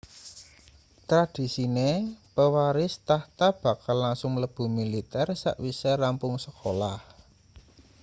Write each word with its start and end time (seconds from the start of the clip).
tradisine 1.09 1.89
pewaris 2.35 2.93
tahta 3.09 3.47
bakal 3.63 3.97
langsung 4.05 4.31
mlebu 4.33 4.63
militer 4.79 5.27
sakwise 5.43 5.91
rampung 6.01 6.33
sekolah 6.45 6.97